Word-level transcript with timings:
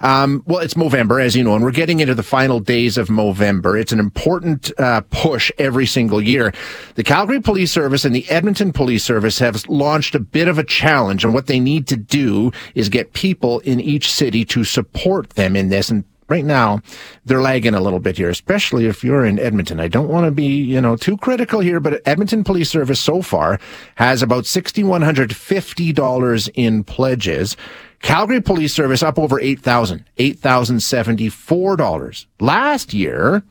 Um, 0.00 0.42
well, 0.46 0.60
it's 0.60 0.74
Movember, 0.74 1.22
as 1.22 1.36
you 1.36 1.44
know, 1.44 1.54
and 1.54 1.64
we're 1.64 1.70
getting 1.70 2.00
into 2.00 2.14
the 2.14 2.22
final 2.22 2.60
days 2.60 2.98
of 2.98 3.08
Movember. 3.08 3.80
It's 3.80 3.92
an 3.92 4.00
important 4.00 4.72
uh, 4.78 5.02
push 5.10 5.50
every 5.58 5.86
single 5.86 6.20
year. 6.20 6.52
The 6.94 7.04
Calgary 7.04 7.40
Police 7.40 7.72
Service 7.72 8.04
and 8.04 8.14
the 8.14 8.28
Edmonton 8.28 8.72
Police 8.72 9.04
Service 9.04 9.38
have 9.38 9.66
launched 9.68 10.14
a 10.14 10.20
bit 10.20 10.48
of 10.48 10.58
a 10.58 10.64
challenge, 10.64 11.24
and 11.24 11.34
what 11.34 11.46
they 11.46 11.60
need 11.60 11.86
to 11.88 11.96
do 11.96 12.52
is 12.74 12.88
get 12.88 13.12
people 13.12 13.60
in 13.60 13.80
each 13.80 14.10
city 14.10 14.44
to 14.46 14.64
support 14.64 15.30
them 15.30 15.56
in 15.56 15.68
this. 15.68 15.90
And 15.90 16.04
right 16.28 16.44
now 16.44 16.80
they're 17.24 17.42
lagging 17.42 17.74
a 17.74 17.80
little 17.80 17.98
bit 17.98 18.16
here, 18.16 18.30
especially 18.30 18.86
if 18.86 19.04
you're 19.04 19.24
in 19.24 19.38
Edmonton. 19.38 19.78
I 19.78 19.88
don't 19.88 20.08
want 20.08 20.24
to 20.24 20.30
be, 20.30 20.46
you 20.46 20.80
know, 20.80 20.96
too 20.96 21.16
critical 21.18 21.60
here, 21.60 21.78
but 21.78 22.00
Edmonton 22.06 22.42
Police 22.42 22.70
Service 22.70 23.00
so 23.00 23.22
far 23.22 23.60
has 23.96 24.22
about 24.22 24.44
$6,150 24.44 26.50
in 26.54 26.84
pledges. 26.84 27.56
Calgary 28.02 28.42
Police 28.42 28.74
Service 28.74 29.02
up 29.02 29.18
over 29.18 29.40
8,000, 29.40 30.04
$8,074. 30.18 32.26
Last 32.40 32.92
year, 32.92 33.42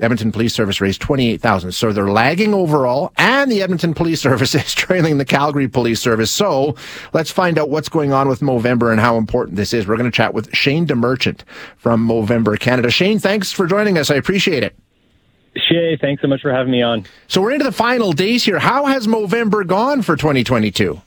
Edmonton 0.00 0.32
Police 0.32 0.54
Service 0.54 0.80
raised 0.80 1.00
28,000. 1.00 1.72
So 1.72 1.92
they're 1.92 2.10
lagging 2.10 2.52
overall 2.52 3.12
and 3.16 3.50
the 3.50 3.62
Edmonton 3.62 3.94
Police 3.94 4.20
Service 4.20 4.54
is 4.54 4.74
trailing 4.74 5.18
the 5.18 5.24
Calgary 5.24 5.68
Police 5.68 6.00
Service. 6.00 6.30
So 6.30 6.74
let's 7.12 7.30
find 7.30 7.58
out 7.58 7.70
what's 7.70 7.88
going 7.88 8.12
on 8.12 8.28
with 8.28 8.40
Movember 8.40 8.90
and 8.90 9.00
how 9.00 9.16
important 9.16 9.56
this 9.56 9.72
is. 9.72 9.86
We're 9.86 9.96
going 9.96 10.10
to 10.10 10.16
chat 10.16 10.34
with 10.34 10.54
Shane 10.54 10.86
DeMerchant 10.86 11.42
from 11.76 12.06
Movember 12.06 12.58
Canada. 12.58 12.90
Shane, 12.90 13.18
thanks 13.18 13.52
for 13.52 13.66
joining 13.66 13.98
us. 13.98 14.10
I 14.10 14.16
appreciate 14.16 14.64
it. 14.64 14.74
Shay, 15.56 15.96
thanks 16.00 16.20
so 16.20 16.26
much 16.26 16.40
for 16.40 16.52
having 16.52 16.72
me 16.72 16.82
on. 16.82 17.04
So 17.28 17.40
we're 17.40 17.52
into 17.52 17.64
the 17.64 17.70
final 17.70 18.12
days 18.12 18.44
here. 18.44 18.58
How 18.58 18.86
has 18.86 19.06
Movember 19.06 19.64
gone 19.64 20.02
for 20.02 20.16
2022? 20.16 21.00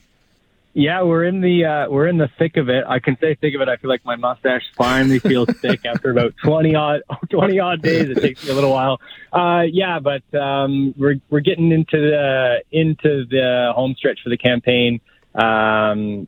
Yeah, 0.80 1.02
we're 1.02 1.23
in 1.23 1.42
the 1.42 1.66
uh, 1.66 1.89
we're 1.89 2.06
in 2.06 2.20
the 2.20 2.30
thick 2.38 2.56
of 2.56 2.70
it. 2.70 2.83
I 2.88 3.00
can 3.00 3.17
say 3.20 3.33
thick 3.33 3.56
of 3.56 3.61
it. 3.61 3.67
I 3.67 3.78
feel 3.78 3.89
like 3.89 4.06
my 4.06 4.16
mustache 4.16 4.61
finally 4.75 5.17
feels 5.17 5.50
thick 5.59 5.84
after 5.86 6.11
about 6.11 6.36
twenty 6.44 6.75
odd 6.75 7.02
twenty 7.31 7.59
odd 7.59 7.81
days. 7.81 8.11
It 8.11 8.22
takes 8.22 8.45
me 8.45 8.52
a 8.52 8.53
little 8.53 8.73
while. 8.73 9.02
Uh, 9.34 9.64
yeah, 9.64 9.97
but 9.97 10.22
um, 10.39 10.94
we're 10.95 11.16
we're 11.31 11.39
getting 11.39 11.72
into 11.72 11.97
the 11.97 12.64
into 12.72 13.25
the 13.25 13.72
home 13.73 13.95
stretch 13.97 14.19
for 14.23 14.30
the 14.30 14.38
campaign. 14.38 15.02
Um, 15.34 16.28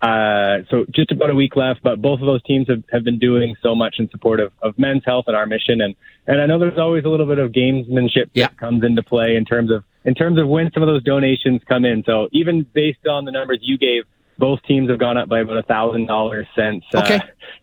uh, 0.00 0.58
so 0.70 0.86
just 0.94 1.10
about 1.10 1.30
a 1.30 1.34
week 1.34 1.56
left, 1.56 1.82
but 1.82 2.00
both 2.00 2.20
of 2.20 2.26
those 2.26 2.42
teams 2.44 2.68
have, 2.68 2.84
have 2.92 3.02
been 3.02 3.18
doing 3.18 3.56
so 3.64 3.74
much 3.74 3.96
in 3.98 4.08
support 4.10 4.38
of, 4.38 4.52
of 4.62 4.78
men's 4.78 5.02
health 5.04 5.24
and 5.26 5.34
our 5.34 5.44
mission. 5.44 5.80
And, 5.80 5.96
and 6.28 6.40
I 6.40 6.46
know 6.46 6.60
there's 6.60 6.78
always 6.78 7.04
a 7.04 7.08
little 7.08 7.26
bit 7.26 7.40
of 7.40 7.50
gamesmanship 7.50 8.30
yeah. 8.32 8.46
that 8.46 8.56
comes 8.58 8.84
into 8.84 9.02
play 9.02 9.34
in 9.34 9.44
terms 9.44 9.72
of 9.72 9.82
in 10.08 10.14
terms 10.14 10.40
of 10.40 10.48
when 10.48 10.70
some 10.72 10.82
of 10.82 10.86
those 10.86 11.02
donations 11.02 11.60
come 11.68 11.84
in. 11.84 12.02
So 12.06 12.28
even 12.32 12.64
based 12.72 13.06
on 13.06 13.26
the 13.26 13.30
numbers 13.30 13.58
you 13.60 13.76
gave, 13.76 14.04
both 14.38 14.60
teams 14.62 14.88
have 14.88 14.98
gone 14.98 15.18
up 15.18 15.28
by 15.28 15.40
about 15.40 15.58
a 15.58 15.62
thousand 15.64 16.06
dollars 16.06 16.46
since 16.56 16.82
okay. 16.94 17.16
uh, 17.16 17.20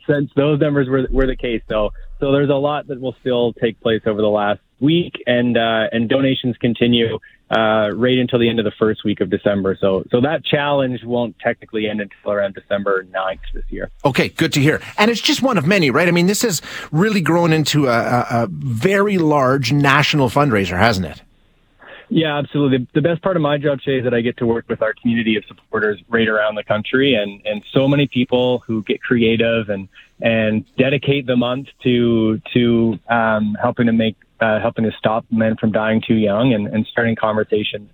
since 0.08 0.30
those 0.36 0.60
numbers 0.60 0.88
were 0.88 1.08
were 1.10 1.26
the 1.26 1.36
case. 1.36 1.64
So 1.68 1.90
so 2.20 2.32
there's 2.32 2.52
a 2.52 2.54
lot 2.54 2.88
that 2.88 3.02
will 3.02 3.16
still 3.22 3.54
take 3.54 3.82
place 3.82 4.02
over 4.06 4.22
the 4.22 4.30
last 4.30 4.60
week, 4.80 5.14
and 5.26 5.58
uh, 5.58 5.88
and 5.92 6.08
donations 6.08 6.56
continue 6.58 7.18
uh, 7.50 7.90
right 7.96 8.18
until 8.18 8.38
the 8.38 8.48
end 8.48 8.60
of 8.60 8.66
the 8.66 8.74
first 8.78 9.04
week 9.04 9.22
of 9.22 9.32
December. 9.32 9.76
So 9.82 10.04
so 10.12 10.22
that 10.22 10.46
challenge 10.46 11.04
won't 11.04 11.40
technically 11.40 11.88
end 11.88 12.02
until 12.02 12.32
around 12.32 12.54
December 12.54 13.06
9th 13.06 13.40
this 13.56 13.64
year. 13.70 13.90
Okay, 14.04 14.30
good 14.30 14.54
to 14.54 14.62
hear. 14.62 14.82
And 15.00 15.10
it's 15.10 15.22
just 15.22 15.42
one 15.42 15.58
of 15.58 15.66
many, 15.66 15.90
right? 15.90 16.08
I 16.08 16.12
mean, 16.12 16.28
this 16.28 16.44
has 16.44 16.62
really 16.92 17.22
grown 17.22 17.52
into 17.54 17.88
a, 17.88 17.98
a, 17.98 18.28
a 18.44 18.48
very 18.52 19.18
large 19.18 19.72
national 19.72 20.30
fundraiser, 20.30 20.78
hasn't 20.78 21.08
it? 21.08 21.22
Yeah, 22.16 22.38
absolutely. 22.38 22.88
The 22.94 23.02
best 23.02 23.22
part 23.22 23.36
of 23.36 23.42
my 23.42 23.58
job, 23.58 23.82
Shay, 23.82 23.98
is 23.98 24.06
that 24.06 24.14
I 24.14 24.22
get 24.22 24.38
to 24.38 24.46
work 24.46 24.70
with 24.70 24.82
our 24.82 24.94
community 24.94 25.36
of 25.36 25.44
supporters 25.50 26.02
right 26.08 26.30
around 26.30 26.56
the 26.56 26.64
country, 26.64 27.14
and 27.14 27.46
and 27.46 27.62
so 27.74 27.90
many 27.90 28.08
people 28.08 28.64
who 28.66 28.84
get 28.84 29.02
creative 29.02 29.68
and 29.68 29.90
and 30.22 30.64
dedicate 30.78 31.28
the 31.28 31.36
month 31.36 31.68
to 31.84 32.40
to 32.54 32.98
um, 33.10 33.58
helping 33.62 33.88
to 33.88 33.92
make 33.92 34.16
uh, 34.40 34.62
helping 34.62 34.86
to 34.86 34.94
stop 34.98 35.26
men 35.30 35.58
from 35.58 35.74
dying 35.74 36.02
too 36.08 36.16
young, 36.16 36.54
and, 36.54 36.68
and 36.68 36.88
starting 36.90 37.18
conversations 37.18 37.90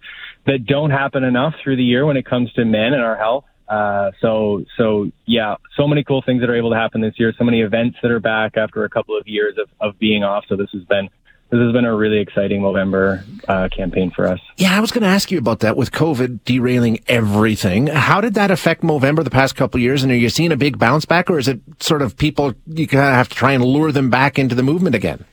that 0.46 0.68
don't 0.68 0.92
happen 0.92 1.24
enough 1.24 1.56
through 1.64 1.78
the 1.78 1.84
year 1.84 2.06
when 2.06 2.16
it 2.16 2.24
comes 2.24 2.54
to 2.54 2.64
men 2.64 2.94
and 2.94 3.02
our 3.02 3.18
health. 3.18 3.46
Uh, 3.68 4.12
so, 4.22 4.66
so 4.78 5.10
yeah, 5.26 5.56
so 5.78 5.88
many 5.88 6.04
cool 6.04 6.22
things 6.24 6.42
that 6.42 6.50
are 6.50 6.56
able 6.56 6.70
to 6.70 6.76
happen 6.76 7.02
this 7.02 7.14
year. 7.18 7.34
So 7.40 7.44
many 7.44 7.62
events 7.62 7.98
that 8.04 8.12
are 8.12 8.20
back 8.20 8.58
after 8.58 8.84
a 8.84 8.90
couple 8.90 9.18
of 9.18 9.24
years 9.28 9.56
of, 9.58 9.70
of 9.80 9.98
being 9.98 10.24
off. 10.24 10.44
So 10.50 10.58
this 10.58 10.70
has 10.74 10.84
been 10.84 11.10
this 11.52 11.60
has 11.60 11.74
been 11.74 11.84
a 11.84 11.94
really 11.94 12.20
exciting 12.20 12.62
Movember 12.62 13.24
uh, 13.48 13.68
campaign 13.76 14.10
for 14.16 14.26
us. 14.26 14.40
Yeah, 14.56 14.76
I 14.76 14.80
was 14.80 14.92
going 14.92 15.04
to 15.04 15.10
ask 15.10 15.32
you 15.32 15.38
about 15.38 15.60
that 15.60 15.76
with 15.76 15.92
COVID 15.92 16.40
derailing 16.46 17.00
everything. 17.08 17.88
How 17.88 18.22
did 18.22 18.36
that 18.36 18.52
affect 18.52 18.84
Movember 18.84 19.24
the 19.24 19.30
past 19.30 19.58
couple 19.58 19.78
of 19.78 19.82
years? 19.82 20.02
And 20.02 20.12
are 20.14 20.16
you 20.16 20.30
seeing 20.30 20.54
a 20.54 20.58
big 20.58 20.80
bounce 20.80 21.04
back, 21.04 21.30
or 21.30 21.38
is 21.38 21.50
it 21.50 21.60
sort 21.80 22.02
of 22.02 22.16
people 22.16 22.54
you 22.66 22.88
kind 22.88 23.10
of 23.10 23.14
have 23.16 23.28
to 23.30 23.36
try 23.36 23.52
and 23.52 23.66
lure 23.66 23.92
them 23.92 24.10
back 24.10 24.40
into 24.40 24.56
the 24.56 24.64
movement 24.64 24.96
again? 24.96 25.26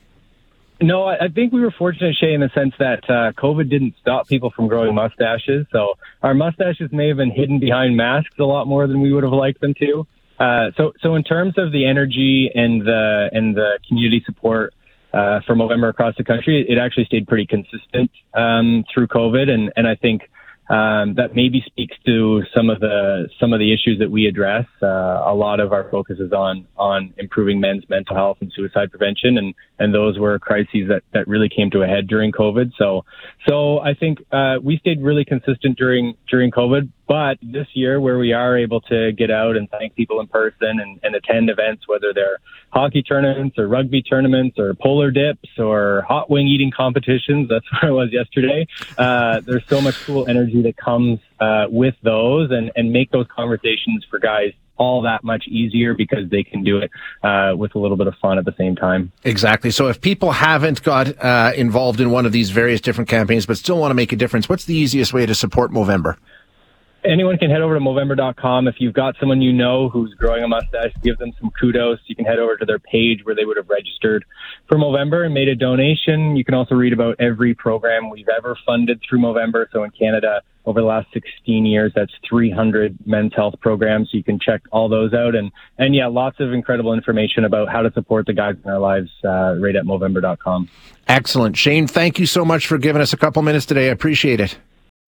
No, 0.81 1.05
I 1.05 1.27
think 1.33 1.51
we 1.51 1.59
were 1.59 1.71
fortunate, 1.77 2.15
Shay, 2.15 2.33
in 2.33 2.39
the 2.39 2.49
sense 2.53 2.73
that 2.79 3.03
uh, 3.09 3.33
COVID 3.33 3.69
didn't 3.69 3.95
stop 3.99 4.27
people 4.27 4.49
from 4.49 4.67
growing 4.67 4.95
mustaches. 4.95 5.67
So 5.71 5.87
our 6.21 6.33
mustaches 6.33 6.89
may 6.91 7.09
have 7.09 7.17
been 7.17 7.31
hidden 7.31 7.59
behind 7.59 7.97
masks 7.97 8.35
a 8.39 8.45
lot 8.45 8.65
more 8.65 8.87
than 8.87 9.01
we 9.01 9.11
would 9.11 9.23
have 9.23 9.33
liked 9.33 9.59
them 9.59 9.73
to. 9.73 10.07
Uh, 10.39 10.71
so, 10.77 10.93
so 11.01 11.15
in 11.15 11.23
terms 11.23 11.55
of 11.57 11.73
the 11.73 11.85
energy 11.85 12.49
and 12.55 12.81
the 12.81 13.29
and 13.33 13.55
the 13.55 13.77
community 13.87 14.23
support, 14.25 14.73
uh, 15.13 15.39
for 15.45 15.55
Movember 15.55 15.89
across 15.89 16.15
the 16.17 16.23
country, 16.23 16.65
it 16.67 16.77
actually 16.77 17.05
stayed 17.05 17.27
pretty 17.27 17.45
consistent 17.45 18.11
um, 18.33 18.83
through 18.93 19.07
COVID, 19.07 19.49
and 19.49 19.71
and 19.75 19.87
I 19.87 19.95
think 19.95 20.29
um, 20.69 21.15
that 21.15 21.33
maybe 21.33 21.63
speaks 21.65 21.95
to 22.05 22.43
some 22.55 22.69
of 22.69 22.79
the 22.79 23.27
some 23.39 23.53
of 23.53 23.59
the 23.59 23.73
issues 23.73 23.97
that 23.99 24.11
we 24.11 24.27
address. 24.27 24.65
Uh, 24.81 24.85
a 25.25 25.33
lot 25.33 25.59
of 25.59 25.73
our 25.73 25.89
focus 25.89 26.19
is 26.19 26.31
on 26.31 26.67
on 26.77 27.11
improving 27.17 27.59
men's 27.59 27.83
mental 27.89 28.15
health 28.15 28.37
and 28.41 28.51
suicide 28.55 28.91
prevention, 28.91 29.39
and 29.39 29.55
and 29.79 29.93
those 29.93 30.19
were 30.19 30.37
crises 30.37 30.87
that 30.87 31.01
that 31.13 31.27
really 31.27 31.49
came 31.49 31.71
to 31.71 31.81
a 31.81 31.87
head 31.87 32.07
during 32.07 32.31
COVID. 32.31 32.71
So 32.77 33.03
so 33.47 33.79
I 33.79 33.95
think 33.95 34.19
uh, 34.31 34.57
we 34.61 34.77
stayed 34.77 35.01
really 35.01 35.25
consistent 35.25 35.75
during 35.75 36.15
during 36.29 36.51
COVID. 36.51 36.91
But 37.09 37.39
this 37.41 37.65
year, 37.73 37.99
where 37.99 38.19
we 38.19 38.33
are 38.33 38.55
able 38.55 38.81
to 38.81 39.11
get 39.11 39.31
out 39.31 39.57
and 39.57 39.67
thank 39.71 39.95
people 39.95 40.19
in 40.19 40.27
person 40.27 40.79
and, 40.79 40.99
and 41.01 41.15
attend 41.15 41.49
events, 41.49 41.87
whether 41.87 42.13
they're 42.13 42.37
hockey 42.69 43.01
tournaments 43.01 43.57
or 43.57 43.67
rugby 43.67 44.03
tournaments 44.03 44.59
or 44.59 44.75
polar 44.75 45.09
dips 45.09 45.49
or 45.57 46.03
hot 46.07 46.29
wing 46.29 46.45
eating 46.45 46.69
competitions, 46.69 47.49
that's 47.49 47.65
where 47.81 47.91
I 47.91 47.95
was 47.95 48.09
yesterday. 48.13 48.67
Uh, 48.95 49.41
there's 49.41 49.67
so 49.67 49.81
much 49.81 49.95
cool 50.05 50.29
energy 50.29 50.61
that 50.61 50.77
comes 50.77 51.19
uh, 51.39 51.65
with 51.67 51.95
those 52.03 52.51
and, 52.51 52.71
and 52.75 52.93
make 52.93 53.09
those 53.09 53.25
conversations 53.35 54.05
for 54.07 54.19
guys 54.19 54.53
all 54.77 55.01
that 55.01 55.23
much 55.23 55.45
easier 55.47 55.95
because 55.95 56.29
they 56.29 56.43
can 56.43 56.63
do 56.63 56.77
it 56.77 56.91
uh, 57.23 57.53
with 57.57 57.73
a 57.73 57.79
little 57.79 57.97
bit 57.97 58.05
of 58.05 58.13
fun 58.21 58.37
at 58.37 58.45
the 58.45 58.53
same 58.55 58.75
time. 58.75 59.11
Exactly. 59.23 59.71
So 59.71 59.87
if 59.87 59.99
people 59.99 60.31
haven't 60.31 60.83
got 60.83 61.21
uh, 61.21 61.53
involved 61.55 61.99
in 61.99 62.11
one 62.11 62.27
of 62.27 62.31
these 62.31 62.51
various 62.51 62.79
different 62.79 63.09
campaigns 63.09 63.47
but 63.47 63.57
still 63.57 63.79
want 63.79 63.89
to 63.89 63.95
make 63.95 64.13
a 64.13 64.15
difference, 64.15 64.47
what's 64.47 64.65
the 64.65 64.75
easiest 64.75 65.11
way 65.11 65.25
to 65.25 65.33
support 65.33 65.71
Movember? 65.71 66.15
Anyone 67.03 67.37
can 67.37 67.49
head 67.49 67.61
over 67.61 67.73
to 67.75 67.79
Movember.com. 67.79 68.67
If 68.67 68.75
you've 68.79 68.93
got 68.93 69.15
someone 69.19 69.41
you 69.41 69.53
know 69.53 69.89
who's 69.89 70.13
growing 70.15 70.43
a 70.43 70.47
mustache, 70.47 70.91
give 71.03 71.17
them 71.17 71.31
some 71.39 71.51
kudos. 71.59 71.99
You 72.07 72.15
can 72.15 72.25
head 72.25 72.39
over 72.39 72.57
to 72.57 72.65
their 72.65 72.79
page 72.79 73.21
where 73.23 73.35
they 73.35 73.45
would 73.45 73.57
have 73.57 73.69
registered 73.69 74.25
for 74.67 74.77
Movember 74.77 75.25
and 75.25 75.33
made 75.33 75.47
a 75.47 75.55
donation. 75.55 76.35
You 76.35 76.43
can 76.43 76.53
also 76.53 76.75
read 76.75 76.93
about 76.93 77.15
every 77.19 77.53
program 77.53 78.09
we've 78.09 78.29
ever 78.35 78.57
funded 78.65 79.01
through 79.07 79.19
Movember. 79.19 79.65
So 79.71 79.83
in 79.83 79.91
Canada, 79.91 80.41
over 80.65 80.81
the 80.81 80.85
last 80.85 81.07
16 81.13 81.65
years, 81.65 81.91
that's 81.95 82.11
300 82.29 83.07
men's 83.07 83.33
health 83.35 83.55
programs. 83.61 84.09
You 84.11 84.23
can 84.23 84.39
check 84.39 84.61
all 84.71 84.89
those 84.89 85.13
out. 85.13 85.35
And, 85.35 85.51
and 85.77 85.95
yeah, 85.95 86.07
lots 86.07 86.39
of 86.39 86.53
incredible 86.53 86.93
information 86.93 87.45
about 87.45 87.69
how 87.69 87.81
to 87.81 87.91
support 87.93 88.25
the 88.25 88.33
guys 88.33 88.55
in 88.63 88.69
our 88.69 88.79
lives 88.79 89.09
uh, 89.23 89.55
right 89.55 89.75
at 89.75 89.85
Movember.com. 89.85 90.69
Excellent. 91.07 91.57
Shane, 91.57 91.87
thank 91.87 92.19
you 92.19 92.25
so 92.25 92.45
much 92.45 92.67
for 92.67 92.77
giving 92.77 93.01
us 93.01 93.13
a 93.13 93.17
couple 93.17 93.41
minutes 93.41 93.65
today. 93.65 93.87
I 93.87 93.91
appreciate 93.91 94.39
it. 94.39 94.57